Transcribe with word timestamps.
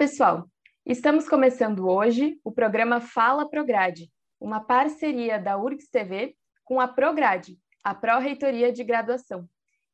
pessoal! 0.00 0.48
Estamos 0.86 1.28
começando 1.28 1.86
hoje 1.86 2.40
o 2.42 2.50
programa 2.50 3.02
Fala 3.02 3.46
Prograde, 3.46 4.10
uma 4.40 4.58
parceria 4.58 5.38
da 5.38 5.58
URGS 5.58 5.90
TV 5.90 6.34
com 6.64 6.80
a 6.80 6.88
Prograde, 6.88 7.58
a 7.84 7.94
Pró-Reitoria 7.94 8.72
de 8.72 8.82
Graduação, 8.82 9.46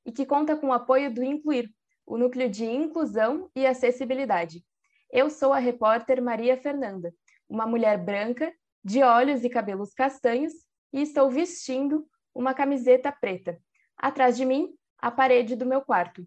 e 0.04 0.12
que 0.12 0.24
conta 0.24 0.56
com 0.56 0.68
o 0.68 0.72
apoio 0.72 1.12
do 1.12 1.24
Incluir, 1.24 1.68
o 2.06 2.16
Núcleo 2.16 2.48
de 2.48 2.64
Inclusão 2.64 3.50
e 3.52 3.66
Acessibilidade. 3.66 4.64
Eu 5.10 5.28
sou 5.28 5.52
a 5.52 5.58
repórter 5.58 6.22
Maria 6.22 6.56
Fernanda, 6.56 7.12
uma 7.48 7.66
mulher 7.66 7.98
branca, 7.98 8.54
de 8.84 9.02
olhos 9.02 9.42
e 9.42 9.50
cabelos 9.50 9.92
castanhos, 9.92 10.52
e 10.92 11.02
estou 11.02 11.28
vestindo 11.28 12.06
uma 12.32 12.54
camiseta 12.54 13.10
preta. 13.10 13.58
Atrás 13.98 14.36
de 14.36 14.44
mim, 14.44 14.72
a 14.98 15.10
parede 15.10 15.56
do 15.56 15.66
meu 15.66 15.80
quarto. 15.80 16.24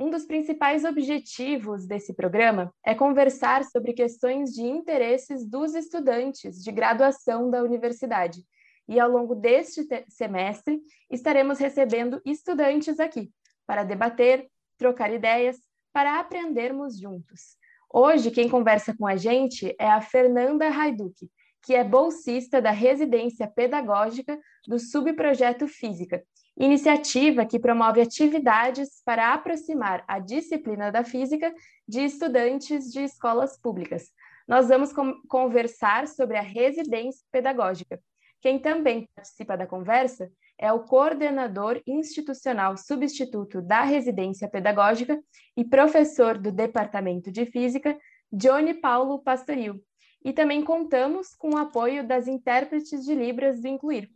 Um 0.00 0.10
dos 0.10 0.24
principais 0.24 0.84
objetivos 0.84 1.84
desse 1.84 2.14
programa 2.14 2.72
é 2.86 2.94
conversar 2.94 3.64
sobre 3.64 3.92
questões 3.92 4.52
de 4.52 4.62
interesses 4.62 5.44
dos 5.44 5.74
estudantes 5.74 6.62
de 6.62 6.70
graduação 6.70 7.50
da 7.50 7.64
universidade. 7.64 8.44
E 8.88 9.00
ao 9.00 9.10
longo 9.10 9.34
deste 9.34 9.84
semestre, 10.08 10.80
estaremos 11.10 11.58
recebendo 11.58 12.22
estudantes 12.24 13.00
aqui 13.00 13.32
para 13.66 13.82
debater, 13.82 14.48
trocar 14.78 15.12
ideias, 15.12 15.56
para 15.92 16.20
aprendermos 16.20 16.96
juntos. 16.96 17.56
Hoje, 17.92 18.30
quem 18.30 18.48
conversa 18.48 18.96
com 18.96 19.04
a 19.04 19.16
gente 19.16 19.74
é 19.80 19.90
a 19.90 20.00
Fernanda 20.00 20.68
Raiduc, 20.68 21.28
que 21.66 21.74
é 21.74 21.82
bolsista 21.82 22.62
da 22.62 22.70
residência 22.70 23.48
pedagógica 23.48 24.38
do 24.64 24.78
Subprojeto 24.78 25.66
Física 25.66 26.22
iniciativa 26.58 27.46
que 27.46 27.58
promove 27.58 28.00
atividades 28.00 29.00
para 29.04 29.32
aproximar 29.32 30.04
a 30.08 30.18
disciplina 30.18 30.90
da 30.90 31.04
física 31.04 31.54
de 31.86 32.00
estudantes 32.00 32.92
de 32.92 33.04
escolas 33.04 33.56
públicas. 33.56 34.10
Nós 34.46 34.68
vamos 34.68 34.92
conversar 35.28 36.08
sobre 36.08 36.36
a 36.36 36.42
residência 36.42 37.24
pedagógica. 37.30 38.00
Quem 38.40 38.58
também 38.58 39.08
participa 39.14 39.56
da 39.56 39.66
conversa 39.66 40.30
é 40.58 40.72
o 40.72 40.80
coordenador 40.80 41.80
institucional 41.86 42.76
substituto 42.76 43.62
da 43.62 43.82
residência 43.82 44.48
pedagógica 44.48 45.20
e 45.56 45.64
professor 45.64 46.36
do 46.36 46.50
Departamento 46.50 47.30
de 47.30 47.46
Física, 47.46 47.96
Johnny 48.32 48.74
Paulo 48.74 49.20
Pastoril. 49.20 49.80
E 50.24 50.32
também 50.32 50.64
contamos 50.64 51.34
com 51.36 51.54
o 51.54 51.56
apoio 51.56 52.06
das 52.06 52.26
intérpretes 52.26 53.04
de 53.04 53.14
Libras 53.14 53.60
do 53.60 53.68
Incluir, 53.68 54.10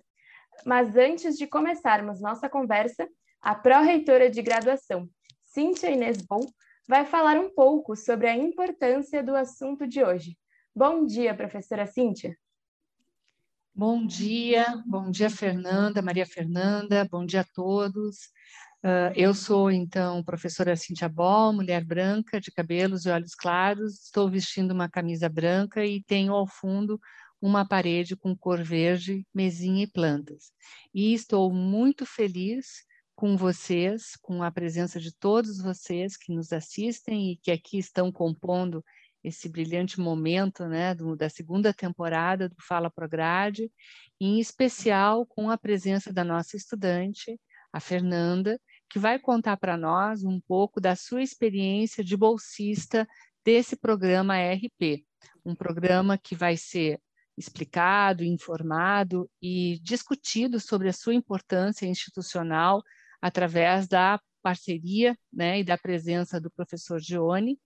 mas 0.64 0.96
antes 0.96 1.36
de 1.36 1.46
começarmos 1.46 2.20
nossa 2.20 2.48
conversa, 2.48 3.08
a 3.40 3.54
pró-reitora 3.54 4.30
de 4.30 4.40
graduação, 4.40 5.08
Cíntia 5.44 5.90
Inês 5.90 6.18
Bom, 6.22 6.46
vai 6.88 7.04
falar 7.04 7.38
um 7.38 7.52
pouco 7.52 7.96
sobre 7.96 8.28
a 8.28 8.36
importância 8.36 9.22
do 9.22 9.34
assunto 9.34 9.86
de 9.86 10.02
hoje. 10.02 10.36
Bom 10.74 11.04
dia, 11.04 11.34
professora 11.34 11.86
Cíntia. 11.86 12.36
Bom 13.74 14.06
dia, 14.06 14.66
bom 14.86 15.10
dia, 15.10 15.30
Fernanda, 15.30 16.02
Maria 16.02 16.26
Fernanda, 16.26 17.08
bom 17.10 17.24
dia 17.24 17.40
a 17.40 17.46
todos. 17.54 18.16
Uh, 18.84 19.14
eu 19.14 19.32
sou, 19.32 19.70
então, 19.70 20.22
professora 20.22 20.76
Cíntia 20.76 21.08
Bom, 21.08 21.52
mulher 21.52 21.84
branca, 21.84 22.40
de 22.40 22.50
cabelos 22.50 23.06
e 23.06 23.10
olhos 23.10 23.34
claros, 23.34 24.04
estou 24.04 24.28
vestindo 24.28 24.72
uma 24.72 24.88
camisa 24.88 25.28
branca 25.28 25.84
e 25.86 26.02
tenho 26.02 26.32
ao 26.34 26.46
fundo 26.46 27.00
uma 27.42 27.66
parede 27.66 28.14
com 28.14 28.36
cor 28.36 28.62
verde, 28.62 29.26
mesinha 29.34 29.82
e 29.82 29.86
plantas. 29.88 30.52
E 30.94 31.12
estou 31.12 31.52
muito 31.52 32.06
feliz 32.06 32.84
com 33.16 33.36
vocês, 33.36 34.16
com 34.22 34.44
a 34.44 34.50
presença 34.50 35.00
de 35.00 35.12
todos 35.12 35.60
vocês 35.60 36.16
que 36.16 36.32
nos 36.32 36.52
assistem 36.52 37.32
e 37.32 37.36
que 37.36 37.50
aqui 37.50 37.78
estão 37.78 38.12
compondo 38.12 38.84
esse 39.24 39.48
brilhante 39.48 40.00
momento 40.00 40.66
né, 40.66 40.94
do, 40.94 41.16
da 41.16 41.28
segunda 41.28 41.74
temporada 41.74 42.48
do 42.48 42.56
Fala 42.60 42.88
Prograde, 42.88 43.70
em 44.20 44.38
especial 44.38 45.26
com 45.26 45.50
a 45.50 45.58
presença 45.58 46.12
da 46.12 46.24
nossa 46.24 46.56
estudante, 46.56 47.40
a 47.72 47.80
Fernanda, 47.80 48.60
que 48.88 49.00
vai 49.00 49.18
contar 49.18 49.56
para 49.56 49.76
nós 49.76 50.22
um 50.22 50.40
pouco 50.40 50.80
da 50.80 50.94
sua 50.94 51.22
experiência 51.22 52.04
de 52.04 52.16
bolsista 52.16 53.06
desse 53.44 53.74
programa 53.76 54.36
RP, 54.36 55.04
um 55.44 55.56
programa 55.56 56.16
que 56.16 56.36
vai 56.36 56.56
ser 56.56 57.00
explicado, 57.36 58.24
informado 58.24 59.30
e 59.40 59.78
discutido 59.82 60.60
sobre 60.60 60.88
a 60.88 60.92
sua 60.92 61.14
importância 61.14 61.86
institucional 61.86 62.82
através 63.20 63.88
da 63.88 64.20
parceria 64.42 65.16
né, 65.32 65.60
e 65.60 65.64
da 65.64 65.78
presença 65.78 66.40
do 66.40 66.50
professor 66.50 67.00
Gione. 67.00 67.58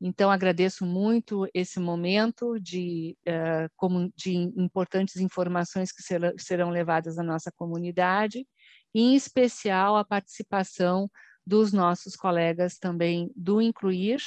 Então, 0.00 0.30
agradeço 0.30 0.84
muito 0.84 1.46
esse 1.54 1.78
momento 1.78 2.58
de, 2.58 3.16
uh, 3.28 4.12
de 4.16 4.34
importantes 4.34 5.16
informações 5.16 5.92
que 5.92 6.02
ser, 6.02 6.34
serão 6.38 6.70
levadas 6.70 7.18
à 7.18 7.22
nossa 7.22 7.52
comunidade, 7.52 8.46
em 8.94 9.14
especial 9.14 9.96
a 9.96 10.04
participação 10.04 11.10
dos 11.46 11.72
nossos 11.72 12.16
colegas 12.16 12.78
também 12.78 13.30
do 13.36 13.60
Incluir, 13.60 14.20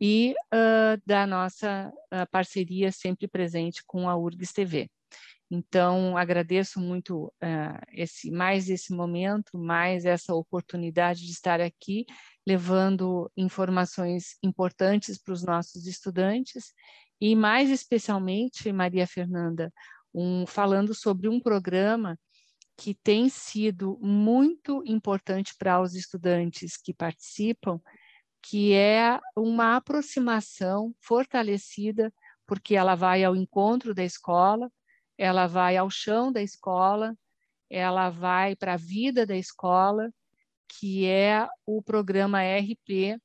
e 0.00 0.34
uh, 0.52 1.00
da 1.06 1.26
nossa 1.26 1.92
uh, 2.12 2.30
parceria 2.30 2.90
sempre 2.92 3.28
presente 3.28 3.82
com 3.86 4.08
a 4.08 4.16
URGS 4.16 4.52
TV. 4.52 4.90
Então, 5.50 6.16
agradeço 6.16 6.80
muito 6.80 7.26
uh, 7.26 7.80
esse, 7.92 8.30
mais 8.30 8.68
esse 8.68 8.92
momento, 8.92 9.56
mais 9.56 10.04
essa 10.04 10.34
oportunidade 10.34 11.20
de 11.24 11.30
estar 11.30 11.60
aqui, 11.60 12.06
levando 12.46 13.30
informações 13.36 14.36
importantes 14.42 15.18
para 15.18 15.32
os 15.32 15.42
nossos 15.42 15.86
estudantes, 15.86 16.72
e 17.20 17.36
mais 17.36 17.70
especialmente, 17.70 18.72
Maria 18.72 19.06
Fernanda, 19.06 19.72
um, 20.12 20.46
falando 20.46 20.94
sobre 20.94 21.28
um 21.28 21.40
programa 21.40 22.18
que 22.76 22.94
tem 22.94 23.28
sido 23.28 23.98
muito 24.00 24.82
importante 24.84 25.54
para 25.56 25.80
os 25.80 25.94
estudantes 25.94 26.76
que 26.76 26.92
participam, 26.92 27.80
que 28.44 28.74
é 28.74 29.18
uma 29.34 29.76
aproximação 29.76 30.94
fortalecida, 31.00 32.12
porque 32.46 32.76
ela 32.76 32.94
vai 32.94 33.24
ao 33.24 33.34
encontro 33.34 33.94
da 33.94 34.04
escola, 34.04 34.70
ela 35.16 35.46
vai 35.46 35.78
ao 35.78 35.88
chão 35.88 36.30
da 36.30 36.42
escola, 36.42 37.16
ela 37.70 38.10
vai 38.10 38.54
para 38.54 38.74
a 38.74 38.76
vida 38.76 39.24
da 39.24 39.34
escola, 39.34 40.12
que 40.68 41.06
é 41.06 41.48
o 41.64 41.82
programa 41.82 42.42
RP, 42.42 43.18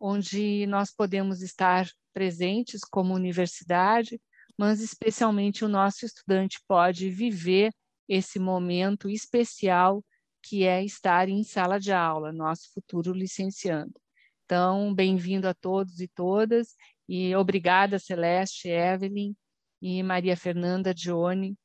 onde 0.00 0.66
nós 0.66 0.90
podemos 0.90 1.40
estar 1.40 1.86
presentes 2.12 2.80
como 2.82 3.14
universidade, 3.14 4.20
mas 4.58 4.80
especialmente 4.80 5.64
o 5.64 5.68
nosso 5.68 6.04
estudante 6.04 6.58
pode 6.66 7.10
viver 7.10 7.72
esse 8.08 8.40
momento 8.40 9.08
especial 9.08 10.04
que 10.42 10.64
é 10.64 10.84
estar 10.84 11.28
em 11.28 11.44
sala 11.44 11.78
de 11.78 11.92
aula, 11.92 12.32
nosso 12.32 12.72
futuro 12.74 13.12
licenciando. 13.12 14.03
Então, 14.44 14.94
bem-vindo 14.94 15.48
a 15.48 15.54
todos 15.54 16.00
e 16.00 16.08
todas, 16.08 16.76
e 17.08 17.34
obrigada, 17.34 17.98
Celeste, 17.98 18.68
Evelyn, 18.68 19.34
e 19.80 20.02
Maria 20.02 20.36
Fernanda, 20.36 20.92
Dione 20.92 21.56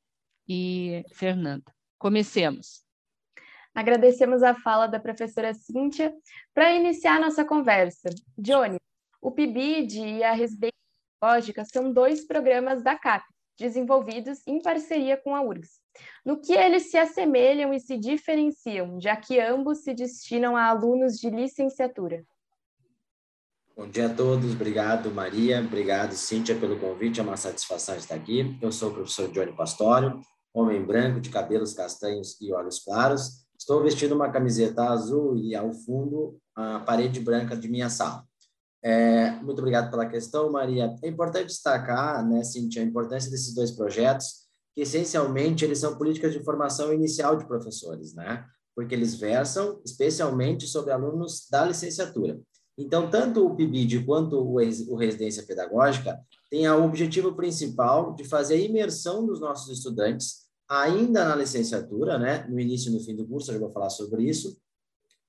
e 0.48 1.04
Fernanda. 1.14 1.74
Comecemos. 1.98 2.86
Agradecemos 3.76 4.44
a 4.44 4.56
fala 4.56 4.88
da 4.88 5.00
professora 5.00 5.54
Cíntia. 5.54 6.14
Para 6.54 6.74
iniciar 6.74 7.20
nossa 7.20 7.44
conversa, 7.44 8.10
Dione, 8.38 8.78
o 9.22 9.30
PIBID 9.30 10.00
e 10.00 10.24
a 10.24 10.32
Residência 10.32 10.74
Pedagógica 11.20 11.66
são 11.66 11.92
dois 11.92 12.26
programas 12.26 12.82
da 12.82 12.98
CAP, 12.98 13.26
desenvolvidos 13.58 14.40
em 14.48 14.62
parceria 14.62 15.18
com 15.18 15.36
a 15.36 15.42
URGS. 15.42 15.82
No 16.26 16.40
que 16.40 16.54
eles 16.54 16.90
se 16.90 16.98
assemelham 16.98 17.74
e 17.74 17.80
se 17.80 17.98
diferenciam, 17.98 19.02
já 19.02 19.18
que 19.18 19.38
ambos 19.38 19.80
se 19.80 19.94
destinam 19.94 20.56
a 20.56 20.66
alunos 20.66 21.20
de 21.20 21.30
licenciatura? 21.30 22.26
Bom 23.80 23.88
dia 23.88 24.08
a 24.08 24.14
todos, 24.14 24.56
obrigado 24.56 25.10
Maria, 25.10 25.62
obrigado 25.62 26.12
Cíntia 26.12 26.54
pelo 26.54 26.78
convite, 26.78 27.22
é 27.22 27.24
uma 27.24 27.38
satisfação 27.38 27.96
estar 27.96 28.14
aqui. 28.14 28.58
Eu 28.62 28.74
sou 28.74 28.90
o 28.90 28.94
professor 28.94 29.32
Johnny 29.32 29.54
Pastório, 29.54 30.20
homem 30.54 30.86
branco 30.86 31.22
de 31.22 31.30
cabelos 31.30 31.72
castanhos 31.72 32.36
e 32.42 32.52
olhos 32.52 32.80
claros. 32.80 33.46
Estou 33.58 33.82
vestindo 33.82 34.14
uma 34.14 34.30
camiseta 34.30 34.84
azul 34.84 35.38
e 35.38 35.56
ao 35.56 35.72
fundo 35.72 36.38
a 36.54 36.82
parede 36.82 37.22
branca 37.22 37.56
de 37.56 37.70
minha 37.70 37.90
sala. 37.90 38.26
É, 38.84 39.32
muito 39.42 39.60
obrigado 39.60 39.90
pela 39.90 40.06
questão, 40.08 40.52
Maria. 40.52 40.94
É 41.02 41.08
importante 41.08 41.46
destacar, 41.46 42.28
né, 42.28 42.44
Cíntia, 42.44 42.82
a 42.82 42.86
importância 42.86 43.32
desses 43.32 43.56
dois 43.56 43.72
projetos, 43.72 44.50
que 44.76 44.82
essencialmente 44.82 45.64
eles 45.64 45.80
são 45.80 45.98
políticas 45.98 46.34
de 46.34 46.44
formação 46.44 46.94
inicial 46.94 47.38
de 47.38 47.48
professores, 47.48 48.14
né? 48.14 48.46
Porque 48.76 48.94
eles 48.94 49.16
versam 49.16 49.80
especialmente 49.86 50.68
sobre 50.68 50.92
alunos 50.92 51.48
da 51.50 51.64
licenciatura. 51.64 52.38
Então, 52.80 53.10
tanto 53.10 53.46
o 53.46 53.58
PIBID 53.58 54.06
quanto 54.06 54.40
o, 54.40 54.96
Residência 54.96 55.44
Pedagógica 55.44 56.18
têm 56.50 56.66
o 56.70 56.86
objetivo 56.86 57.34
principal 57.36 58.16
de 58.16 58.24
fazer 58.24 58.54
a 58.54 58.58
imersão 58.58 59.26
dos 59.26 59.42
nossos 59.42 59.78
estudantes, 59.78 60.48
ainda 60.66 61.28
na 61.28 61.36
licenciatura, 61.36 62.18
né, 62.18 62.48
no 62.48 62.58
início 62.58 62.90
e 62.90 62.94
no 62.94 63.02
fim 63.02 63.18
do 63.18 63.28
curso, 63.28 63.52
eu 63.52 63.60
vou 63.60 63.70
falar 63.70 63.90
sobre 63.90 64.24
isso, 64.24 64.58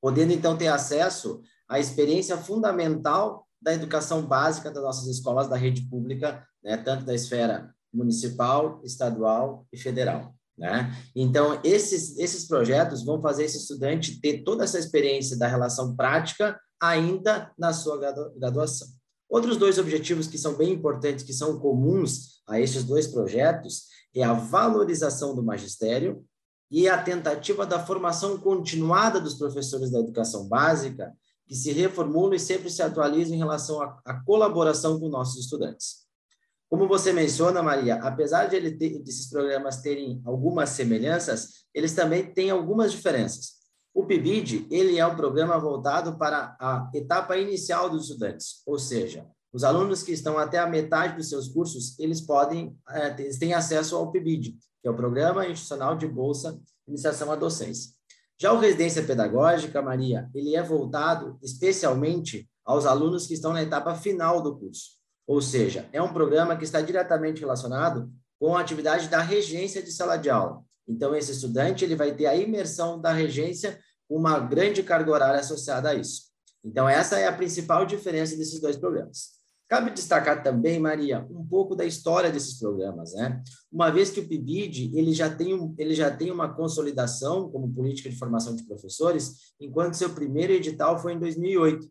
podendo 0.01 0.33
então 0.33 0.57
ter 0.57 0.69
acesso 0.69 1.43
à 1.69 1.81
experiência 1.81 2.39
fundamental 2.39 3.45
da 3.61 3.75
educação 3.75 4.23
básica 4.23 4.71
das 4.71 4.85
nossas 4.85 5.09
escolas 5.09 5.49
da 5.49 5.57
rede 5.57 5.83
pública, 5.91 6.47
né, 6.63 6.77
tanto 6.77 7.05
da 7.05 7.15
esfera 7.15 7.75
municipal, 7.93 8.81
estadual 8.85 9.67
e 9.73 9.77
federal. 9.77 10.33
Né? 10.57 10.95
Então, 11.17 11.61
esses, 11.65 12.17
esses 12.17 12.47
projetos 12.47 13.05
vão 13.05 13.21
fazer 13.21 13.45
esse 13.45 13.59
estudante 13.59 14.21
ter 14.21 14.45
toda 14.45 14.63
essa 14.63 14.79
experiência 14.79 15.37
da 15.37 15.49
relação 15.49 15.97
prática 15.97 16.57
ainda 16.81 17.53
na 17.59 17.73
sua 17.73 17.99
graduação. 18.37 18.89
Outros 19.29 19.57
dois 19.57 19.79
objetivos 19.79 20.27
que 20.27 20.39
são 20.39 20.55
bem 20.55 20.73
importantes, 20.73 21.25
que 21.25 21.33
são 21.33 21.59
comuns 21.61 22.43
a 22.49 22.59
estes 22.59 22.83
dois 22.83 23.07
projetos, 23.07 23.85
é 24.15 24.25
a 24.25 24.33
valorização 24.33 25.35
do 25.35 25.43
magistério 25.43 26.25
e 26.71 26.89
a 26.89 27.01
tentativa 27.01 27.67
da 27.67 27.85
formação 27.85 28.39
continuada 28.39 29.21
dos 29.21 29.35
professores 29.35 29.91
da 29.91 30.01
educação 30.01 30.49
básica, 30.49 31.13
que 31.47 31.55
se 31.55 31.73
reformulam 31.73 32.35
e 32.35 32.41
sempre 32.41 32.71
se 32.71 32.83
atualizam 32.83 33.35
em 33.35 33.39
relação 33.39 33.81
à 33.83 34.15
colaboração 34.25 34.99
com 34.99 35.09
nossos 35.09 35.45
estudantes. 35.45 36.09
Como 36.69 36.87
você 36.87 37.13
menciona, 37.13 37.63
Maria, 37.63 37.97
apesar 37.97 38.47
de 38.47 38.55
ele 38.55 38.71
ter, 38.71 39.01
desses 39.01 39.29
programas 39.29 39.83
terem 39.83 40.23
algumas 40.25 40.71
semelhanças, 40.71 41.65
eles 41.75 41.93
também 41.93 42.33
têm 42.33 42.51
algumas 42.51 42.93
diferenças. 42.93 43.60
O 43.93 44.07
PIBID, 44.07 44.67
ele 44.71 44.99
é 44.99 45.07
um 45.07 45.17
programa 45.17 45.59
voltado 45.59 46.17
para 46.17 46.57
a 46.61 46.91
etapa 46.95 47.37
inicial 47.37 47.91
dos 47.91 48.05
estudantes, 48.05 48.63
ou 48.65 48.79
seja, 48.79 49.27
os 49.53 49.65
alunos 49.65 50.03
que 50.03 50.13
estão 50.13 50.39
até 50.39 50.59
a 50.59 50.67
metade 50.67 51.17
dos 51.17 51.29
seus 51.29 51.49
cursos, 51.49 51.99
eles 51.99 52.21
podem, 52.21 52.77
é, 52.89 53.21
eles 53.21 53.39
têm 53.39 53.53
acesso 53.53 53.97
ao 53.97 54.13
PIBID, 54.13 54.53
que 54.81 54.89
é 54.89 54.91
o 54.91 54.97
Programa 54.97 55.47
Institucional 55.47 55.97
de 55.97 56.07
Bolsa 56.07 56.61
Iniciação 56.87 57.33
à 57.33 57.37
Docência. 57.37 57.93
Já 58.39 58.53
o 58.53 58.59
Residência 58.59 59.03
Pedagógica, 59.03 59.83
Maria, 59.83 60.31
ele 60.35 60.55
é 60.55 60.63
voltado 60.63 61.37
especialmente 61.43 62.49
aos 62.65 62.87
alunos 62.87 63.27
que 63.27 63.35
estão 63.35 63.53
na 63.53 63.63
etapa 63.63 63.95
final 63.97 64.41
do 64.41 64.57
curso. 64.57 64.93
Ou 65.27 65.43
seja, 65.43 65.89
é 65.93 66.01
um 66.01 66.13
programa 66.13 66.57
que 66.57 66.65
está 66.65 66.81
diretamente 66.81 67.41
relacionado 67.41 68.11
com 68.39 68.57
a 68.57 68.61
atividade 68.61 69.09
da 69.09 69.21
regência 69.21 69.83
de 69.83 69.93
sala 69.93 70.17
de 70.17 70.31
aula. 70.31 70.63
Então, 70.91 71.15
esse 71.15 71.33
estudante 71.33 71.85
ele 71.85 71.95
vai 71.95 72.15
ter 72.15 72.27
a 72.27 72.37
imersão 72.37 73.01
da 73.01 73.13
regência 73.13 73.79
uma 74.09 74.41
grande 74.41 74.83
carga 74.83 75.11
horária 75.13 75.41
associada 75.41 75.91
a 75.91 75.95
isso. 75.95 76.31
Então, 76.65 76.89
essa 76.89 77.19
é 77.19 77.29
a 77.29 77.33
principal 77.33 77.87
diferença 77.87 78.37
desses 78.37 78.61
dois 78.61 78.77
programas. 78.77 79.41
Cabe 79.69 79.93
destacar 79.93 80.43
também, 80.43 80.81
Maria, 80.81 81.25
um 81.31 81.47
pouco 81.47 81.77
da 81.77 81.85
história 81.85 82.29
desses 82.29 82.59
programas, 82.59 83.15
né? 83.15 83.41
Uma 83.71 83.89
vez 83.89 84.11
que 84.11 84.19
o 84.19 84.27
PIBID 84.27 84.91
ele 84.99 85.13
já 85.13 85.31
tem 85.31 85.55
um, 85.55 85.73
ele 85.79 85.95
já 85.95 86.11
tem 86.11 86.33
uma 86.33 86.53
consolidação 86.53 87.49
como 87.49 87.73
política 87.73 88.11
de 88.11 88.19
formação 88.19 88.57
de 88.57 88.65
professores, 88.65 89.55
enquanto 89.61 89.95
seu 89.95 90.11
primeiro 90.11 90.53
edital 90.53 90.99
foi 90.99 91.13
em 91.13 91.21
2008. 91.21 91.89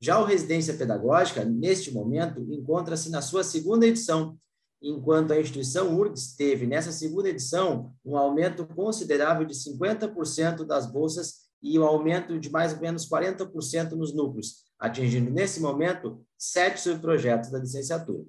Já 0.00 0.18
o 0.18 0.24
Residência 0.24 0.72
Pedagógica, 0.72 1.44
neste 1.44 1.92
momento, 1.92 2.40
encontra-se 2.50 3.10
na 3.10 3.20
sua 3.20 3.44
segunda 3.44 3.86
edição, 3.86 4.38
enquanto 4.80 5.32
a 5.32 5.40
instituição 5.40 5.98
URGS 5.98 6.36
teve, 6.36 6.66
nessa 6.66 6.92
segunda 6.92 7.28
edição, 7.28 7.92
um 8.04 8.16
aumento 8.16 8.66
considerável 8.66 9.44
de 9.44 9.54
50% 9.54 10.64
das 10.64 10.86
bolsas 10.86 11.48
e 11.62 11.78
um 11.78 11.84
aumento 11.84 12.38
de 12.38 12.50
mais 12.50 12.72
ou 12.72 12.80
menos 12.80 13.08
40% 13.08 13.92
nos 13.92 14.14
núcleos, 14.14 14.64
atingindo, 14.78 15.30
nesse 15.30 15.60
momento, 15.60 16.24
sete 16.38 16.80
subprojetos 16.80 17.50
da 17.50 17.58
licenciatura. 17.58 18.24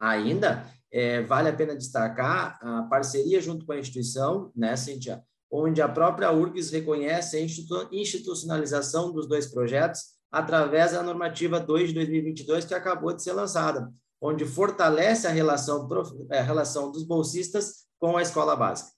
Ainda, 0.00 0.64
é, 0.90 1.22
vale 1.22 1.50
a 1.50 1.52
pena 1.52 1.76
destacar 1.76 2.58
a 2.62 2.82
parceria 2.84 3.40
junto 3.40 3.66
com 3.66 3.72
a 3.72 3.78
instituição, 3.78 4.50
né, 4.56 4.74
Cíntia, 4.76 5.22
onde 5.50 5.82
a 5.82 5.88
própria 5.88 6.32
URGS 6.32 6.70
reconhece 6.70 7.36
a 7.36 7.40
institucionalização 7.92 9.12
dos 9.12 9.26
dois 9.26 9.46
projetos 9.46 10.00
através 10.30 10.92
da 10.92 11.02
normativa 11.02 11.58
2 11.58 11.88
de 11.88 11.94
2022, 11.94 12.64
que 12.64 12.74
acabou 12.74 13.12
de 13.12 13.22
ser 13.22 13.32
lançada, 13.32 13.92
onde 14.20 14.44
fortalece 14.44 15.26
a 15.26 15.30
relação, 15.30 15.88
a 16.30 16.42
relação 16.42 16.90
dos 16.90 17.04
bolsistas 17.04 17.86
com 17.98 18.16
a 18.16 18.22
escola 18.22 18.54
básica. 18.54 18.92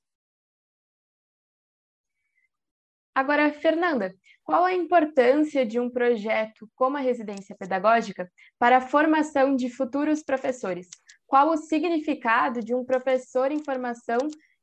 Agora, 3.15 3.53
Fernanda, 3.53 4.15
qual 4.43 4.65
a 4.65 4.73
importância 4.73 5.65
de 5.65 5.79
um 5.79 5.89
projeto 5.89 6.69
como 6.75 6.97
a 6.97 7.01
residência 7.01 7.55
pedagógica 7.57 8.31
para 8.59 8.79
a 8.79 8.81
formação 8.81 9.55
de 9.55 9.69
futuros 9.69 10.23
professores? 10.23 10.89
Qual 11.27 11.51
o 11.51 11.57
significado 11.57 12.61
de 12.61 12.75
um 12.75 12.85
professor 12.85 13.53
em 13.53 13.63
formação 13.63 14.19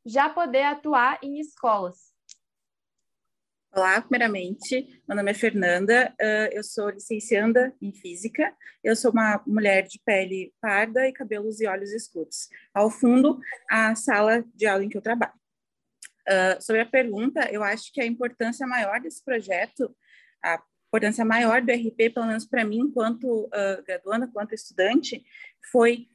já 0.06 0.30
poder 0.30 0.64
atuar 0.64 1.20
em 1.24 1.40
escolas? 1.40 2.09
Olá, 3.80 4.02
primeiramente, 4.02 5.02
meu 5.08 5.16
nome 5.16 5.32
é 5.32 5.34
Fernanda, 5.34 6.14
eu 6.52 6.62
sou 6.62 6.90
licencianda 6.90 7.74
em 7.82 7.94
Física, 7.94 8.54
eu 8.84 8.94
sou 8.94 9.10
uma 9.10 9.42
mulher 9.48 9.84
de 9.84 9.98
pele 10.04 10.54
parda 10.60 11.08
e 11.08 11.14
cabelos 11.14 11.62
e 11.62 11.66
olhos 11.66 11.94
escuros. 11.94 12.50
Ao 12.74 12.90
fundo, 12.92 13.40
a 13.72 13.96
sala 13.96 14.44
de 14.54 14.68
aula 14.68 14.84
em 14.84 14.90
que 14.90 14.98
eu 14.98 15.02
trabalho. 15.02 15.32
sobre 16.60 16.82
a 16.82 16.86
pergunta, 16.86 17.50
eu 17.54 17.64
acho 17.64 17.94
que 17.94 18.02
a 18.02 18.06
importância 18.06 18.68
maior 18.68 19.00
desse 19.00 19.24
projeto, 19.24 19.96
a 20.44 20.62
importância 20.90 21.24
maior 21.24 21.62
do 21.62 21.72
RP, 21.72 22.14
pelo 22.14 22.28
menos 22.28 22.46
para 22.46 22.66
mim, 22.66 22.80
enquanto 22.80 23.50
graduanda, 23.86 24.28
quanto 24.28 24.54
estudante, 24.54 25.24
foi 25.72 26.06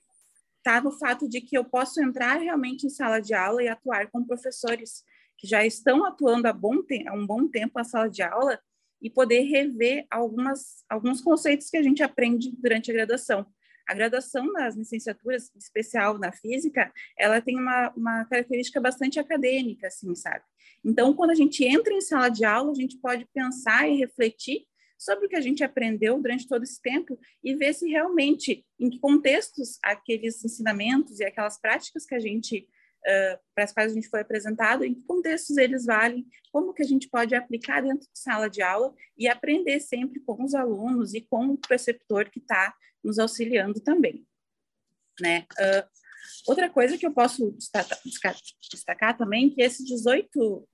estar 0.59 0.83
tá 0.83 0.83
no 0.83 0.93
fato 0.93 1.27
de 1.27 1.41
que 1.41 1.57
eu 1.57 1.65
posso 1.65 1.99
entrar 2.03 2.37
realmente 2.37 2.85
em 2.85 2.91
sala 2.91 3.21
de 3.21 3.33
aula 3.33 3.63
e 3.63 3.69
atuar 3.69 4.11
com 4.11 4.23
professores 4.23 5.03
que 5.39 5.47
já 5.47 5.65
estão 5.65 6.05
atuando 6.05 6.49
há, 6.49 6.53
bom 6.53 6.81
há 7.07 7.13
um 7.13 7.27
bom 7.27 7.49
tempo 7.49 7.73
na 7.77 7.85
sala 7.85 8.09
de 8.09 8.23
aula 8.23 8.61
e 9.01 9.11
poder 9.11 9.43
rever 9.43 10.07
algumas, 10.11 10.85
alguns 10.89 11.21
conceitos 11.21 11.69
que 11.69 11.77
a 11.77 11.83
gente 11.83 12.03
aprende 12.03 12.51
durante 12.57 12.91
a 12.91 12.95
graduação. 12.95 13.47
A 13.87 13.95
graduação 13.95 14.51
nas 14.53 14.75
licenciaturas, 14.75 15.51
em 15.55 15.59
especial 15.59 16.19
na 16.19 16.33
física, 16.33 16.91
ela 17.19 17.41
tem 17.41 17.59
uma, 17.59 17.93
uma 17.95 18.25
característica 18.25 18.81
bastante 18.81 19.21
acadêmica, 19.21 19.89
assim, 19.89 20.15
sabe? 20.15 20.43
Então, 20.83 21.13
quando 21.15 21.31
a 21.31 21.35
gente 21.35 21.65
entra 21.65 21.93
em 21.93 22.01
sala 22.01 22.31
de 22.31 22.45
aula, 22.45 22.71
a 22.71 22.75
gente 22.75 22.97
pode 22.99 23.27
pensar 23.35 23.87
e 23.89 23.99
refletir 23.99 24.67
sobre 24.99 25.27
o 25.27 25.29
que 25.29 25.37
a 25.37 25.41
gente 25.41 25.63
aprendeu 25.63 26.19
durante 26.19 26.49
todo 26.49 26.63
esse 26.63 26.81
tempo 26.81 27.19
e 27.43 27.55
ver 27.55 27.75
se 27.75 27.87
realmente, 27.89 28.65
em 28.81 28.89
que 28.89 28.99
contextos 28.99 29.79
aqueles 29.83 30.43
ensinamentos 30.43 31.21
e 31.21 31.25
aquelas 31.25 31.61
práticas 31.61 32.07
que 32.07 32.15
a 32.15 32.19
gente 32.19 32.67
uh, 33.07 33.39
para 33.55 33.65
as 33.65 33.73
quais 33.73 33.93
a 33.93 33.95
gente 33.95 34.09
foi 34.09 34.21
apresentado, 34.21 34.85
em 34.85 34.95
que 34.95 35.03
contextos 35.03 35.57
eles 35.57 35.85
valem, 35.85 36.27
como 36.53 36.73
que 36.73 36.83
a 36.83 36.87
gente 36.87 37.09
pode 37.09 37.35
aplicar 37.35 37.83
dentro 37.83 38.09
de 38.13 38.19
sala 38.19 38.49
de 38.49 38.63
aula 38.63 38.95
e 39.17 39.29
aprender 39.29 39.81
sempre 39.81 40.21
com 40.21 40.43
os 40.43 40.55
alunos 40.55 41.15
e 41.15 41.21
com 41.21 41.47
o 41.49 41.59
preceptor 41.59 42.31
que 42.31 42.39
está 42.39 42.75
nos 43.03 43.19
auxiliando 43.19 43.81
também. 43.81 44.27
Né? 45.21 45.47
Uh, 45.53 45.89
outra 46.47 46.69
coisa 46.69 46.99
que 46.99 47.07
eu 47.07 47.13
posso 47.13 47.53
destacar, 47.53 47.99
destacar 48.71 49.17
também, 49.17 49.51
que 49.51 49.63
esses 49.63 49.85
18, 49.85 50.69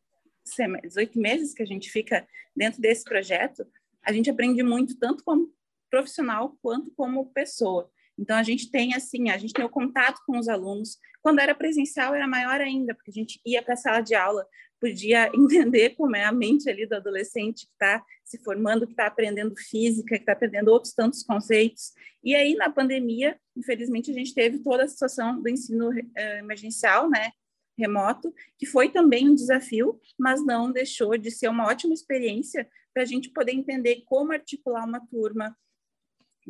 18 0.85 1.19
meses 1.19 1.53
que 1.53 1.63
a 1.63 1.67
gente 1.67 1.91
fica 1.91 2.27
dentro 2.57 2.81
desse 2.81 3.05
projeto, 3.05 3.67
a 4.03 4.13
gente 4.13 4.31
aprende 4.31 4.63
muito, 4.63 4.99
tanto 4.99 5.23
como 5.25 5.53
profissional 5.91 6.57
quanto 6.63 6.91
como 6.93 7.31
pessoa. 7.33 7.91
Então 8.21 8.37
a 8.37 8.43
gente 8.43 8.71
tem 8.71 8.95
assim, 8.95 9.31
a 9.31 9.39
gente 9.39 9.55
tem 9.55 9.65
o 9.65 9.71
contato 9.71 10.21
com 10.27 10.39
os 10.39 10.49
alunos. 10.49 10.99
Quando 11.23 11.39
era 11.39 11.55
presencial 11.55 12.15
era 12.15 12.29
maior 12.29 12.61
ainda, 12.61 12.95
porque 12.95 13.11
a 13.11 13.15
gente 13.15 13.41
ia 13.47 13.63
para 13.63 13.75
a 13.75 13.77
sala 13.77 14.01
de 14.01 14.15
aula, 14.15 14.47
podia 14.79 15.31
entender 15.35 15.91
como 15.91 16.15
é 16.15 16.25
a 16.25 16.33
mente 16.33 16.69
ali 16.69 16.87
do 16.87 16.95
adolescente 16.95 17.67
que 17.67 17.73
está 17.73 18.05
se 18.23 18.39
formando, 18.45 18.87
que 18.87 18.93
está 18.93 19.07
aprendendo 19.07 19.55
física, 19.57 20.17
que 20.17 20.23
está 20.23 20.33
aprendendo 20.33 20.69
outros 20.69 20.93
tantos 20.93 21.23
conceitos. 21.23 21.93
E 22.23 22.35
aí 22.35 22.55
na 22.55 22.71
pandemia, 22.71 23.39
infelizmente 23.57 24.11
a 24.11 24.15
gente 24.15 24.35
teve 24.35 24.59
toda 24.59 24.85
a 24.85 24.89
situação 24.89 25.41
do 25.41 25.49
ensino 25.49 25.89
uh, 25.89 26.39
emergencial, 26.39 27.09
né? 27.09 27.31
remoto, 27.79 28.35
que 28.59 28.67
foi 28.67 28.91
também 28.91 29.31
um 29.31 29.35
desafio, 29.35 29.99
mas 30.19 30.45
não 30.45 30.71
deixou 30.71 31.17
de 31.17 31.31
ser 31.31 31.49
uma 31.49 31.67
ótima 31.67 31.95
experiência 31.95 32.69
para 32.93 33.03
a 33.03 33.07
gente 33.07 33.31
poder 33.31 33.53
entender 33.53 34.03
como 34.05 34.33
articular 34.33 34.85
uma 34.85 35.01
turma, 35.07 35.57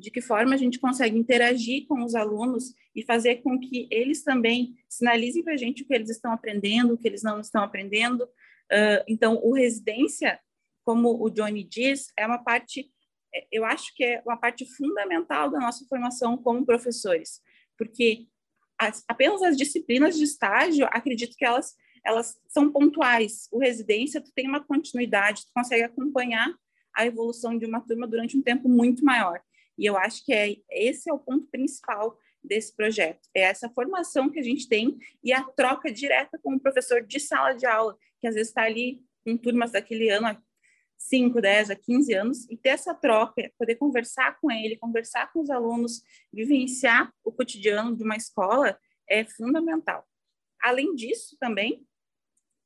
de 0.00 0.11
que 0.11 0.21
forma 0.21 0.54
a 0.54 0.59
gente 0.59 0.80
consegue 0.80 1.19
interagir 1.19 1.87
com 1.87 2.02
os 2.02 2.14
alunos 2.14 2.75
e 2.95 3.04
fazer 3.04 3.37
com 3.37 3.59
que 3.59 3.87
eles 3.90 4.25
também 4.25 4.75
sinalizem 4.88 5.45
para 5.45 5.54
a 5.54 5.57
gente 5.57 5.83
o 5.83 5.87
que 5.87 5.95
eles 5.95 6.11
estão 6.11 6.33
aprendendo, 6.33 6.95
o 6.95 6.99
que 6.99 7.07
eles 7.07 7.23
não 7.23 7.40
estão 7.40 7.62
aprendendo. 7.62 8.25
Uh, 8.25 9.04
então, 9.07 9.38
o 9.42 9.52
residência, 9.52 10.40
como 10.85 11.23
o 11.23 11.30
Johnny 11.30 11.62
diz, 11.62 12.12
é 12.16 12.26
uma 12.26 12.38
parte, 12.38 12.90
é, 13.35 13.47
eu 13.52 13.64
acho 13.64 13.95
que 13.95 14.04
é 14.04 14.23
uma 14.25 14.37
parte 14.37 14.64
fundamental 14.76 15.50
da 15.50 15.61
nossa 15.61 15.85
formação 15.87 16.37
como 16.37 16.66
professores, 16.66 17.40
porque 17.76 18.26
as, 18.78 19.04
apenas 19.07 19.42
as 19.42 19.57
disciplinas 19.57 20.16
de 20.16 20.25
estágio, 20.25 20.88
acredito 20.90 21.37
que 21.37 21.45
elas 21.45 21.75
elas 22.04 22.38
são 22.49 22.73
pontuais. 22.73 23.49
O 23.52 23.59
residência, 23.59 24.23
tu 24.23 24.33
tem 24.35 24.49
uma 24.49 24.64
continuidade, 24.64 25.45
tu 25.45 25.52
consegue 25.54 25.83
acompanhar 25.83 26.50
a 26.95 27.07
evolução 27.07 27.59
de 27.59 27.66
uma 27.66 27.80
turma 27.80 28.07
durante 28.07 28.37
um 28.37 28.42
tempo 28.42 28.69
muito 28.69 29.04
maior. 29.04 29.40
E 29.81 29.87
eu 29.87 29.97
acho 29.97 30.23
que 30.27 30.33
é, 30.35 30.57
esse 30.71 31.09
é 31.09 31.13
o 31.13 31.19
ponto 31.19 31.47
principal 31.47 32.19
desse 32.45 32.77
projeto. 32.77 33.27
É 33.35 33.41
essa 33.41 33.67
formação 33.71 34.29
que 34.29 34.39
a 34.39 34.43
gente 34.43 34.69
tem 34.69 34.99
e 35.25 35.33
a 35.33 35.43
troca 35.43 35.91
direta 35.91 36.39
com 36.43 36.55
o 36.55 36.61
professor 36.61 37.03
de 37.03 37.19
sala 37.19 37.55
de 37.55 37.65
aula, 37.65 37.97
que 38.21 38.27
às 38.27 38.35
vezes 38.35 38.51
está 38.51 38.65
ali 38.65 39.03
em 39.25 39.39
turmas 39.39 39.73
daquele 39.73 40.11
ano 40.11 40.27
há 40.27 40.43
5, 40.99 41.41
10 41.41 41.71
a 41.71 41.77
15 41.77 42.13
anos 42.13 42.51
e 42.51 42.59
ter 42.59 42.71
essa 42.71 42.95
troca, 42.95 43.51
poder 43.59 43.77
conversar 43.77 44.39
com 44.39 44.51
ele, 44.51 44.77
conversar 44.77 45.33
com 45.33 45.41
os 45.41 45.49
alunos, 45.49 46.03
vivenciar 46.31 47.11
o 47.25 47.33
cotidiano 47.33 47.97
de 47.97 48.05
uma 48.05 48.17
escola 48.17 48.79
é 49.09 49.25
fundamental. 49.25 50.07
Além 50.63 50.95
disso, 50.95 51.39
também, 51.41 51.87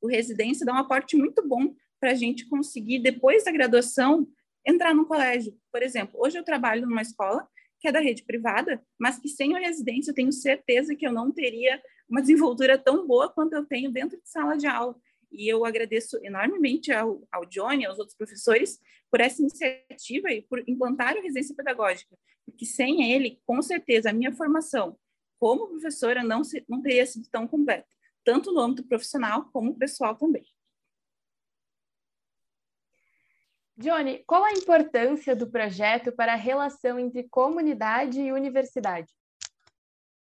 o 0.01 0.07
residência 0.07 0.65
dá 0.65 0.73
um 0.73 0.79
aporte 0.79 1.15
muito 1.15 1.47
bom 1.47 1.73
para 1.97 2.11
a 2.11 2.15
gente 2.15 2.45
conseguir, 2.49 2.99
depois 2.99 3.45
da 3.45 3.53
graduação, 3.53 4.27
entrar 4.65 4.93
no 4.93 5.05
colégio. 5.05 5.57
Por 5.71 5.83
exemplo, 5.83 6.19
hoje 6.19 6.37
eu 6.37 6.43
trabalho 6.43 6.87
numa 6.87 7.01
escola 7.01 7.47
que 7.79 7.87
é 7.87 7.91
da 7.91 7.99
rede 7.99 8.23
privada, 8.23 8.83
mas 8.99 9.19
que 9.19 9.29
sem 9.29 9.55
a 9.55 9.59
residência 9.59 10.11
eu 10.11 10.15
tenho 10.15 10.31
certeza 10.31 10.95
que 10.95 11.05
eu 11.05 11.11
não 11.11 11.31
teria 11.31 11.81
uma 12.09 12.21
desenvoltura 12.21 12.77
tão 12.77 13.05
boa 13.05 13.29
quanto 13.29 13.53
eu 13.53 13.65
tenho 13.65 13.91
dentro 13.91 14.19
de 14.19 14.29
sala 14.29 14.57
de 14.57 14.65
aula. 14.65 14.95
E 15.31 15.47
eu 15.47 15.65
agradeço 15.65 16.17
enormemente 16.23 16.91
ao, 16.91 17.27
ao 17.31 17.45
Johnny, 17.45 17.85
aos 17.85 17.99
outros 17.99 18.17
professores, 18.17 18.79
por 19.11 19.19
essa 19.19 19.41
iniciativa 19.41 20.31
e 20.31 20.41
por 20.41 20.63
implantar 20.67 21.15
a 21.17 21.21
residência 21.21 21.55
pedagógica, 21.55 22.17
porque 22.45 22.65
sem 22.65 23.11
ele, 23.11 23.39
com 23.45 23.61
certeza, 23.61 24.09
a 24.09 24.13
minha 24.13 24.31
formação 24.31 24.97
como 25.39 25.67
professora 25.67 26.23
não, 26.23 26.43
se, 26.43 26.63
não 26.67 26.81
teria 26.81 27.05
sido 27.05 27.27
tão 27.29 27.47
completa, 27.47 27.87
tanto 28.23 28.51
no 28.51 28.59
âmbito 28.59 28.87
profissional 28.87 29.49
como 29.51 29.77
pessoal 29.77 30.15
também. 30.15 30.45
Johnny, 33.77 34.23
qual 34.25 34.43
a 34.43 34.53
importância 34.53 35.35
do 35.35 35.47
projeto 35.47 36.11
para 36.11 36.33
a 36.33 36.37
relação 36.37 36.97
entre 36.97 37.27
comunidade 37.29 38.21
e 38.21 38.31
universidade? 38.31 39.11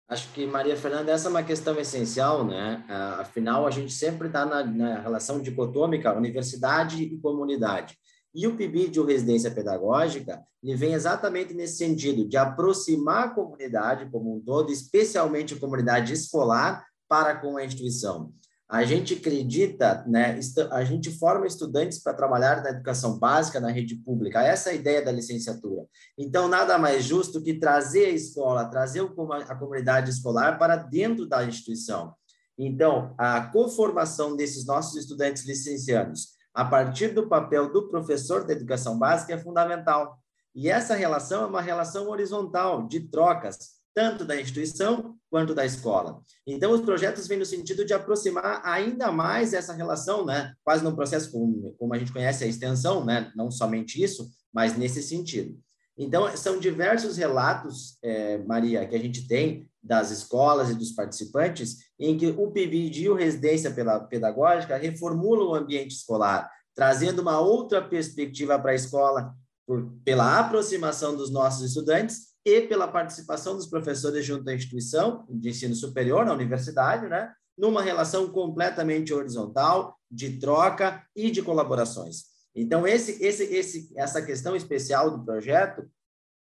Acho 0.10 0.32
que, 0.32 0.46
Maria 0.46 0.76
Fernanda, 0.76 1.12
essa 1.12 1.28
é 1.28 1.30
uma 1.30 1.44
questão 1.44 1.78
essencial, 1.78 2.44
né? 2.46 2.84
Afinal, 3.20 3.68
a 3.68 3.72
gente 3.72 3.94
sempre 3.94 4.28
está 4.28 4.46
na, 4.46 4.64
na, 4.64 5.02
relação 5.02 5.42
dicotômica 5.42 6.14
universidade 6.14 7.04
e 7.04 7.20
comunidade. 7.20 7.98
E 8.34 8.48
o 8.48 8.56
PIBID, 8.56 9.00
ou 9.00 9.06
Residência 9.06 9.52
Pedagógica, 9.52 10.42
ele 10.64 10.76
vem 10.76 10.94
exatamente 10.94 11.54
nesse 11.54 11.78
sentido, 11.78 12.28
de 12.28 12.38
aproximar 12.38 13.26
a 13.26 13.30
comunidade 13.32 14.10
como 14.10 14.36
um 14.36 14.40
todo, 14.40 14.72
especialmente 14.72 15.54
a 15.54 15.60
comunidade 15.60 16.14
escolar, 16.14 16.86
para 17.08 17.36
com 17.36 17.58
a 17.58 17.66
instituição. 17.66 18.34
A 18.70 18.84
gente 18.84 19.14
acredita, 19.14 20.04
né, 20.06 20.38
a 20.72 20.84
gente 20.84 21.10
forma 21.18 21.48
estudantes 21.48 22.04
para 22.04 22.14
trabalhar 22.14 22.62
na 22.62 22.72
educação 22.72 23.18
básica 23.18 23.62
na 23.62 23.72
rede 23.72 23.96
pública. 23.96 24.44
Essa 24.44 24.70
é 24.70 24.74
a 24.74 24.76
ideia 24.76 25.02
da 25.02 25.12
licenciatura. 25.12 25.86
Então, 26.18 26.50
nada 26.50 26.78
mais 26.78 27.06
justo 27.06 27.42
que 27.42 27.54
trazer 27.54 28.08
a 28.08 28.10
escola, 28.10 28.70
trazer 28.70 29.02
a 29.02 29.56
comunidade 29.56 30.10
escolar 30.10 30.60
para 30.60 30.76
dentro 30.76 31.26
da 31.26 31.46
instituição. 31.46 32.14
Então, 32.58 33.14
a 33.18 33.40
conformação 33.42 34.36
desses 34.36 34.66
nossos 34.66 34.96
estudantes 34.98 35.46
licenciados, 35.46 36.36
a 36.54 36.66
partir 36.66 37.10
do 37.10 37.30
papel 37.30 37.72
do 37.72 37.88
professor 37.88 38.46
da 38.46 38.52
educação 38.52 39.00
básica, 39.00 39.34
é 39.34 39.38
fundamental. 39.38 40.20
E 40.54 40.68
essa 40.70 40.96
relação 40.96 41.44
é 41.44 41.46
uma 41.46 41.62
relação 41.62 42.10
horizontal, 42.10 42.88
de 42.88 43.00
trocas, 43.00 43.77
tanto 43.98 44.24
da 44.24 44.40
instituição 44.40 45.16
quanto 45.28 45.56
da 45.56 45.66
escola. 45.66 46.22
Então, 46.46 46.72
os 46.72 46.82
projetos 46.82 47.28
vêm 47.28 47.40
no 47.40 47.46
sentido 47.48 47.84
de 47.84 47.96
aproximar 47.96 48.62
ainda 48.64 49.12
mais 49.12 49.56
essa 49.56 49.74
relação, 49.74 50.24
né? 50.24 50.54
quase 50.64 50.84
num 50.84 50.96
processo 50.96 51.32
como, 51.32 51.74
como 51.80 51.96
a 51.96 51.98
gente 51.98 52.14
conhece 52.14 52.44
a 52.44 52.48
extensão, 52.48 53.04
né? 53.04 53.32
não 53.36 53.50
somente 53.50 54.00
isso, 54.00 54.30
mas 54.54 54.78
nesse 54.78 55.02
sentido. 55.02 55.58
Então, 55.98 56.30
são 56.38 56.60
diversos 56.60 57.18
relatos, 57.18 57.98
é, 58.04 58.38
Maria, 58.38 58.86
que 58.86 58.96
a 58.96 59.00
gente 59.00 59.28
tem 59.28 59.68
das 59.82 60.12
escolas 60.12 60.70
e 60.70 60.76
dos 60.76 60.92
participantes, 60.92 61.78
em 62.00 62.16
que 62.16 62.28
o 62.28 62.52
PIBID 62.52 63.06
e 63.06 63.10
o 63.10 63.16
Residência 63.16 63.74
Pedagógica 64.08 64.78
reformulam 64.78 65.48
o 65.48 65.56
ambiente 65.56 65.96
escolar, 65.96 66.48
trazendo 66.76 67.24
uma 67.24 67.40
outra 67.40 67.82
perspectiva 67.82 68.60
para 68.60 68.74
a 68.74 68.76
escola, 68.76 69.34
por, 69.66 69.92
pela 70.06 70.40
aproximação 70.40 71.18
dos 71.18 71.32
nossos 71.32 71.66
estudantes 71.70 72.27
e 72.48 72.62
pela 72.62 72.88
participação 72.88 73.58
dos 73.58 73.68
professores 73.68 74.26
junto 74.26 74.50
à 74.50 74.54
instituição 74.54 75.26
de 75.30 75.50
ensino 75.50 75.76
superior, 75.76 76.26
na 76.26 76.34
universidade, 76.34 77.10
né? 77.10 77.34
numa 77.58 77.82
relação 77.82 78.30
completamente 78.30 79.14
horizontal, 79.14 79.98
de 80.10 80.40
troca 80.40 81.04
e 81.14 81.30
de 81.30 81.42
colaborações. 81.42 82.24
Então, 82.56 82.88
esse, 82.88 83.22
esse, 83.22 83.44
esse, 83.44 83.94
essa 83.98 84.22
questão 84.22 84.56
especial 84.56 85.12
do 85.12 85.26
projeto 85.26 85.86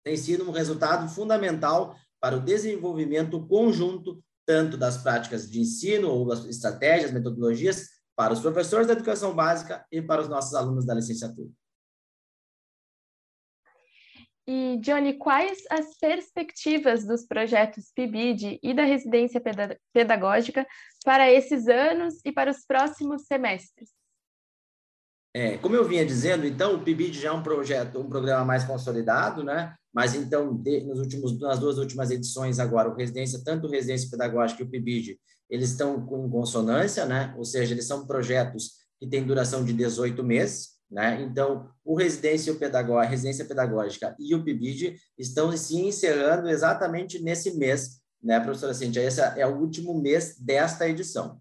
tem 0.05 0.19
sido 0.19 0.47
um 0.47 0.53
resultado 0.53 1.09
fundamental 1.09 1.97
para 2.21 2.37
o 2.37 2.41
desenvolvimento 2.41 3.47
conjunto, 3.47 4.23
tanto 4.45 4.77
das 4.77 4.99
práticas 4.99 5.51
de 5.51 5.61
ensino 5.61 6.11
ou 6.11 6.29
das 6.29 6.45
estratégias, 6.45 7.11
metodologias, 7.11 7.89
para 8.15 8.35
os 8.35 8.41
professores 8.41 8.87
da 8.87 8.93
educação 8.93 9.35
básica 9.35 9.87
e 9.91 10.03
para 10.03 10.21
os 10.21 10.29
nossos 10.29 10.53
alunos 10.55 10.85
da 10.85 10.93
licenciatura. 10.93 11.49
E, 14.49 14.77
Johnny, 14.79 15.15
quais 15.15 15.65
as 15.71 15.97
perspectivas 15.99 17.05
dos 17.05 17.27
projetos 17.27 17.91
PIBID 17.95 18.61
e 18.63 18.73
da 18.73 18.85
residência 18.85 19.43
pedagógica 19.93 20.65
para 21.05 21.31
esses 21.31 21.67
anos 21.67 22.21
e 22.25 22.31
para 22.31 22.51
os 22.51 22.65
próximos 22.65 23.23
semestres? 23.27 23.91
É, 25.35 25.59
como 25.59 25.75
eu 25.75 25.85
vinha 25.85 26.07
dizendo, 26.07 26.47
então, 26.47 26.77
o 26.77 26.83
PIBID 26.83 27.21
já 27.21 27.29
é 27.29 27.33
um 27.33 27.43
projeto, 27.43 28.01
um 28.01 28.09
programa 28.09 28.45
mais 28.45 28.65
consolidado, 28.65 29.45
né? 29.45 29.75
Mas, 29.93 30.15
então, 30.15 30.57
de, 30.57 30.81
nos 30.85 30.99
últimos, 30.99 31.39
nas 31.39 31.59
duas 31.59 31.77
últimas 31.77 32.11
edições 32.11 32.59
agora, 32.59 32.89
o 32.89 32.95
Residência, 32.95 33.43
tanto 33.45 33.67
o 33.67 33.71
Residência 33.71 34.09
Pedagógica 34.11 34.63
e 34.63 34.65
o 34.65 34.71
PIBID, 34.71 35.19
eles 35.51 35.71
estão 35.71 35.97
em 35.97 36.31
consonância, 36.31 37.05
né? 37.05 37.35
Ou 37.37 37.45
seja, 37.45 37.75
eles 37.75 37.87
são 37.87 38.07
projetos 38.07 38.77
que 38.99 39.07
têm 39.07 39.27
duração 39.27 39.65
de 39.65 39.73
18 39.73 40.23
meses, 40.25 40.76
né? 40.91 41.21
Então, 41.23 41.69
o 41.85 41.97
residência, 41.97 42.55
pedagógica, 42.55 43.07
a 43.07 43.11
residência 43.11 43.45
pedagógica 43.45 44.17
e 44.19 44.35
o 44.35 44.43
PIBID 44.43 44.97
estão 45.19 45.55
se 45.57 45.77
encerrando 45.77 46.49
exatamente 46.49 47.21
nesse 47.23 47.57
mês, 47.57 48.01
né, 48.23 48.41
professora 48.41 48.75
Cintia? 48.75 49.03
Esse 49.03 49.21
é 49.21 49.47
o 49.47 49.59
último 49.59 50.01
mês 50.01 50.37
desta 50.39 50.89
edição. 50.89 51.41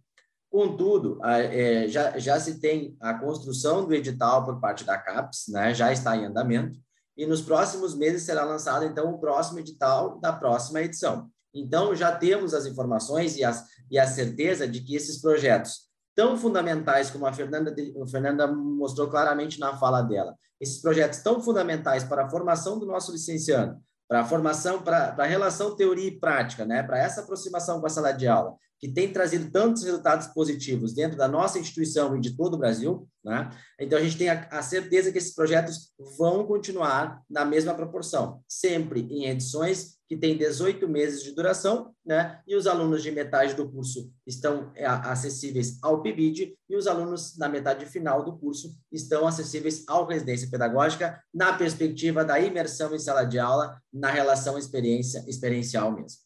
Contudo, 0.50 1.20
é, 1.24 1.88
já, 1.88 2.18
já 2.18 2.40
se 2.40 2.60
tem 2.60 2.96
a 3.00 3.14
construção 3.14 3.86
do 3.86 3.94
edital 3.94 4.46
por 4.46 4.60
parte 4.60 4.84
da 4.84 4.98
CAPES, 4.98 5.46
né, 5.50 5.74
já 5.74 5.92
está 5.92 6.16
em 6.16 6.26
andamento, 6.26 6.80
e 7.18 7.26
nos 7.26 7.42
próximos 7.42 7.96
meses 7.96 8.24
será 8.24 8.44
lançado, 8.44 8.86
então, 8.86 9.14
o 9.14 9.20
próximo 9.20 9.60
edital 9.60 10.20
da 10.20 10.34
próxima 10.34 10.82
edição. 10.82 11.30
Então, 11.54 11.96
já 11.96 12.14
temos 12.14 12.54
as 12.54 12.66
informações 12.66 13.38
e, 13.38 13.44
as, 13.44 13.66
e 13.90 13.98
a 13.98 14.06
certeza 14.06 14.68
de 14.68 14.82
que 14.82 14.96
esses 14.96 15.22
projetos 15.22 15.86
tão 16.16 16.38
fundamentais, 16.38 17.10
como 17.10 17.26
a 17.26 17.34
Fernanda, 17.34 17.76
a 18.02 18.08
Fernanda 18.08 18.48
mostrou 18.48 19.10
claramente 19.10 19.60
na 19.60 19.76
fala 19.78 20.02
dela, 20.02 20.36
esses 20.60 20.82
projetos 20.82 21.20
tão 21.20 21.42
fundamentais 21.42 22.04
para 22.04 22.26
a 22.26 22.30
formação 22.30 22.80
do 22.80 22.86
nosso 22.86 23.12
licenciado, 23.12 23.78
para 24.08 24.22
a 24.22 24.26
formação, 24.26 24.82
para, 24.82 25.12
para 25.12 25.26
a 25.26 25.28
relação 25.28 25.76
teoria 25.76 26.08
e 26.08 26.20
prática, 26.20 26.66
né? 26.66 26.82
para 26.82 27.00
essa 27.00 27.22
aproximação 27.22 27.80
com 27.80 27.88
a 27.88 27.90
sala 27.90 28.12
de 28.12 28.28
aula, 28.28 28.56
que 28.80 28.92
tem 28.92 29.12
trazido 29.12 29.52
tantos 29.52 29.84
resultados 29.84 30.28
positivos 30.28 30.94
dentro 30.94 31.18
da 31.18 31.28
nossa 31.28 31.60
instituição 31.60 32.16
e 32.16 32.22
de 32.22 32.36
todo 32.36 32.56
o 32.56 32.58
Brasil, 32.58 33.08
né? 33.24 33.50
Então 33.80 33.98
a 33.98 34.02
gente 34.02 34.18
tem 34.18 34.30
a, 34.30 34.48
a, 34.52 34.62
certeza 34.62 35.12
que 35.12 35.18
esses 35.18 35.34
projetos 35.34 35.94
vão 36.18 36.46
continuar 36.46 37.22
na 37.30 37.46
mesma 37.46 37.74
proporção, 37.74 38.44
sempre 38.48 39.02
em 39.10 39.26
edições 39.26 39.95
que 40.08 40.16
têm 40.16 40.38
18 40.38 40.88
meses 40.88 41.24
de 41.24 41.32
duração, 41.32 41.94
né? 42.06 42.42
E 42.48 42.56
os 42.56 42.68
alunos 42.68 43.02
de 43.02 43.12
metade 43.12 43.56
do 43.56 43.70
curso 43.70 44.12
estão 44.26 44.72
é, 44.76 44.86
acessíveis 44.86 45.80
ao 45.82 46.02
PIBID 46.02 46.56
e 46.70 46.76
os 46.76 46.86
alunos 46.86 47.38
na 47.38 47.50
metade 47.50 47.86
final 47.86 48.24
do 48.24 48.38
curso 48.38 48.76
estão 48.92 49.28
acessíveis 49.28 49.84
ao 49.88 50.06
residência 50.06 50.50
pedagógica 50.50 51.22
na 51.34 51.58
perspectiva 51.58 52.24
da 52.24 52.40
imersão 52.40 52.94
em 52.94 53.00
sala 53.00 53.24
de 53.26 53.40
aula, 53.40 53.82
na 53.92 54.12
relação 54.12 54.58
experiência 54.58 55.24
experiencial 55.28 55.92
mesmo. 55.92 56.26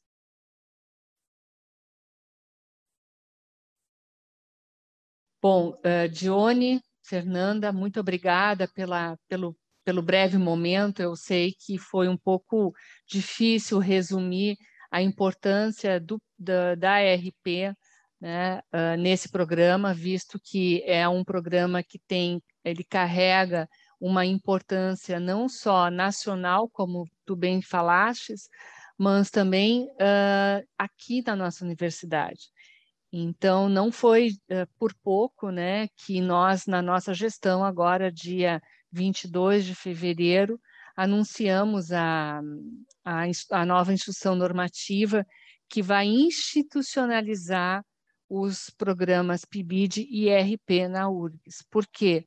Bom, 5.41 5.69
uh, 5.69 6.09
Dione, 6.11 6.81
Fernanda, 7.01 7.71
muito 7.71 7.97
obrigada 8.01 8.67
pela, 8.67 9.17
pelo, 9.29 9.55
pelo 9.89 10.03
breve 10.03 10.37
momento. 10.37 11.01
Eu 11.01 11.15
sei 11.15 11.51
que 11.51 11.79
foi 11.79 12.07
um 12.07 12.15
pouco 12.15 12.71
difícil 13.07 13.79
resumir 13.79 14.55
a 14.91 15.01
importância 15.01 15.99
do, 15.99 16.21
da, 16.37 16.75
da 16.75 16.97
né, 18.21 18.59
uh, 18.71 18.95
nesse 18.99 19.29
programa, 19.29 19.91
visto 19.91 20.39
que 20.39 20.83
é 20.85 21.09
um 21.09 21.23
programa 21.23 21.81
que 21.81 21.97
tem, 22.07 22.39
ele 22.63 22.83
carrega 22.83 23.67
uma 23.99 24.27
importância 24.27 25.19
não 25.19 25.49
só 25.49 25.89
nacional, 25.89 26.69
como 26.69 27.05
tu 27.25 27.35
bem 27.35 27.59
falastes, 27.59 28.47
mas 28.95 29.31
também 29.31 29.85
uh, 29.85 30.67
aqui 30.77 31.23
na 31.25 31.35
nossa 31.35 31.65
universidade. 31.65 32.51
Então, 33.11 33.67
não 33.67 33.91
foi 33.91 34.33
uh, 34.51 34.69
por 34.77 34.93
pouco 35.01 35.49
né, 35.49 35.87
que 36.05 36.21
nós, 36.21 36.67
na 36.67 36.79
nossa 36.79 37.11
gestão, 37.11 37.63
agora, 37.63 38.11
dia 38.11 38.61
22 38.91 39.65
de 39.65 39.75
fevereiro, 39.75 40.59
anunciamos 40.95 41.91
a, 41.91 42.41
a, 43.05 43.23
a 43.51 43.65
nova 43.65 43.93
instrução 43.93 44.35
normativa 44.35 45.25
que 45.69 45.81
vai 45.81 46.07
institucionalizar 46.07 47.83
os 48.29 48.69
programas 48.71 49.45
PIBID 49.45 50.07
e 50.09 50.29
IRP 50.29 50.87
na 50.87 51.09
URGS. 51.09 51.63
Por 51.69 51.85
quê? 51.87 52.25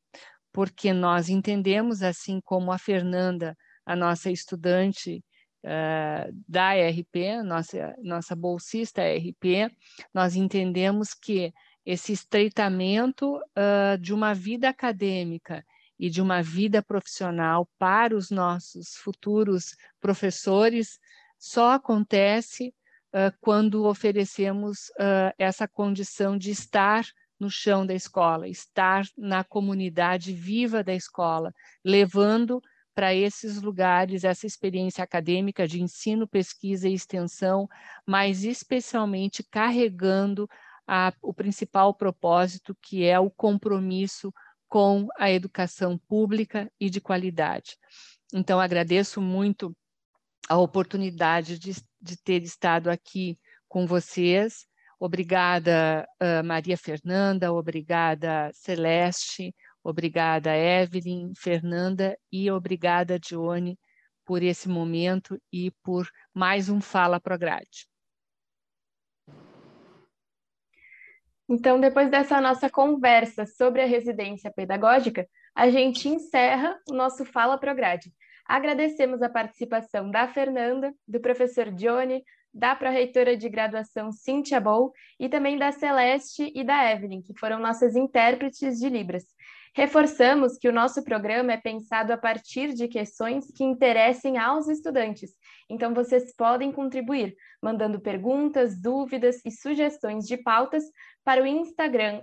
porque 0.52 0.92
nós 0.92 1.28
entendemos, 1.28 2.02
assim 2.02 2.40
como 2.40 2.70
a 2.70 2.78
Fernanda, 2.78 3.56
a 3.86 3.96
nossa 3.96 4.30
estudante 4.30 5.24
uh, 5.64 6.32
da 6.46 6.72
RP, 6.74 7.42
nossa, 7.42 7.96
nossa 8.02 8.36
bolsista 8.36 9.02
RP, 9.02 9.74
nós 10.12 10.36
entendemos 10.36 11.14
que 11.14 11.52
esse 11.84 12.12
estreitamento 12.12 13.36
uh, 13.36 13.98
de 13.98 14.12
uma 14.12 14.34
vida 14.34 14.68
acadêmica 14.68 15.64
e 16.02 16.10
de 16.10 16.20
uma 16.20 16.42
vida 16.42 16.82
profissional 16.82 17.70
para 17.78 18.16
os 18.16 18.28
nossos 18.28 18.96
futuros 18.96 19.76
professores 20.00 20.98
só 21.38 21.74
acontece 21.74 22.74
uh, 23.14 23.32
quando 23.40 23.84
oferecemos 23.84 24.88
uh, 24.98 25.32
essa 25.38 25.68
condição 25.68 26.36
de 26.36 26.50
estar 26.50 27.04
no 27.38 27.48
chão 27.48 27.86
da 27.86 27.94
escola, 27.94 28.48
estar 28.48 29.04
na 29.16 29.44
comunidade 29.44 30.32
viva 30.32 30.82
da 30.82 30.92
escola, 30.92 31.52
levando 31.84 32.60
para 32.92 33.14
esses 33.14 33.62
lugares 33.62 34.24
essa 34.24 34.44
experiência 34.44 35.04
acadêmica 35.04 35.68
de 35.68 35.80
ensino, 35.80 36.26
pesquisa 36.26 36.88
e 36.88 36.94
extensão, 36.94 37.68
mas 38.04 38.42
especialmente 38.42 39.44
carregando 39.44 40.48
a, 40.84 41.12
o 41.22 41.32
principal 41.32 41.94
propósito, 41.94 42.76
que 42.82 43.04
é 43.04 43.20
o 43.20 43.30
compromisso 43.30 44.34
com 44.72 45.06
a 45.18 45.30
educação 45.30 45.98
pública 45.98 46.72
e 46.80 46.88
de 46.88 46.98
qualidade. 46.98 47.76
Então, 48.32 48.58
agradeço 48.58 49.20
muito 49.20 49.76
a 50.48 50.56
oportunidade 50.56 51.58
de, 51.58 51.72
de 52.00 52.16
ter 52.16 52.42
estado 52.42 52.88
aqui 52.88 53.38
com 53.68 53.86
vocês. 53.86 54.66
Obrigada, 54.98 56.08
uh, 56.22 56.42
Maria 56.42 56.78
Fernanda, 56.78 57.52
obrigada, 57.52 58.50
Celeste, 58.54 59.54
obrigada, 59.84 60.56
Evelyn, 60.56 61.34
Fernanda 61.36 62.16
e 62.32 62.50
obrigada, 62.50 63.18
Dione, 63.18 63.78
por 64.24 64.42
esse 64.42 64.70
momento 64.70 65.38
e 65.52 65.70
por 65.82 66.08
mais 66.32 66.70
um 66.70 66.80
Fala 66.80 67.20
Prograde. 67.20 67.91
Então, 71.52 71.78
depois 71.78 72.10
dessa 72.10 72.40
nossa 72.40 72.70
conversa 72.70 73.44
sobre 73.44 73.82
a 73.82 73.86
residência 73.86 74.50
pedagógica, 74.50 75.28
a 75.54 75.68
gente 75.68 76.08
encerra 76.08 76.80
o 76.88 76.94
nosso 76.94 77.26
Fala 77.26 77.58
Prograde. 77.58 78.10
Agradecemos 78.46 79.20
a 79.20 79.28
participação 79.28 80.10
da 80.10 80.26
Fernanda, 80.26 80.94
do 81.06 81.20
professor 81.20 81.70
Johnny, 81.70 82.24
da 82.54 82.74
pró-reitora 82.74 83.36
de 83.36 83.50
graduação 83.50 84.10
Cíntia 84.10 84.58
Boll 84.58 84.94
e 85.20 85.28
também 85.28 85.58
da 85.58 85.72
Celeste 85.72 86.50
e 86.54 86.64
da 86.64 86.90
Evelyn, 86.90 87.20
que 87.20 87.38
foram 87.38 87.60
nossas 87.60 87.94
intérpretes 87.96 88.78
de 88.78 88.88
Libras. 88.88 89.26
Reforçamos 89.74 90.56
que 90.56 90.68
o 90.68 90.72
nosso 90.72 91.04
programa 91.04 91.52
é 91.52 91.58
pensado 91.58 92.14
a 92.14 92.16
partir 92.16 92.72
de 92.72 92.88
questões 92.88 93.52
que 93.54 93.62
interessem 93.62 94.38
aos 94.38 94.68
estudantes, 94.68 95.32
então 95.72 95.94
vocês 95.94 96.34
podem 96.36 96.70
contribuir 96.70 97.34
mandando 97.62 98.00
perguntas, 98.00 98.80
dúvidas 98.80 99.40
e 99.44 99.50
sugestões 99.50 100.26
de 100.26 100.36
pautas 100.36 100.84
para 101.24 101.42
o 101.42 101.46
Instagram 101.46 102.20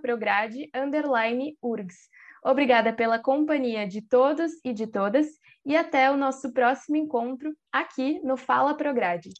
prograde_urgs. 0.00 2.08
Obrigada 2.44 2.92
pela 2.92 3.18
companhia 3.18 3.86
de 3.86 4.00
todos 4.00 4.52
e 4.64 4.72
de 4.72 4.86
todas 4.86 5.26
e 5.66 5.76
até 5.76 6.10
o 6.10 6.16
nosso 6.16 6.52
próximo 6.52 6.96
encontro 6.96 7.52
aqui 7.72 8.20
no 8.24 8.36
Fala 8.36 8.74
Prograde. 8.74 9.30